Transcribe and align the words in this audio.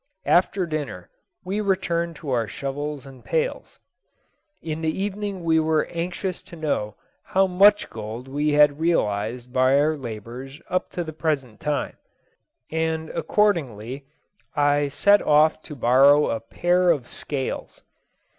After 0.25 0.65
dinner 0.65 1.11
we 1.45 1.61
returned 1.61 2.15
to 2.15 2.31
our 2.31 2.47
shovels 2.47 3.05
and 3.05 3.23
pails. 3.23 3.77
In 4.59 4.81
the 4.81 4.89
evening 4.89 5.43
we 5.43 5.59
were 5.59 5.85
anxious 5.91 6.41
to 6.41 6.55
know 6.55 6.95
how 7.23 7.45
much 7.45 7.87
gold 7.87 8.27
we 8.27 8.53
had 8.53 8.79
realised 8.79 9.53
by 9.53 9.79
our 9.79 9.95
labours 9.95 10.59
up 10.69 10.89
to 10.93 11.03
the 11.03 11.13
present 11.13 11.59
time; 11.59 11.97
and, 12.71 13.11
accordingly, 13.11 14.07
I 14.55 14.87
set 14.89 15.21
off 15.21 15.61
to 15.61 15.75
borrow 15.75 16.31
a 16.31 16.39
pair 16.39 16.89
of 16.89 17.07
scales. 17.07 17.83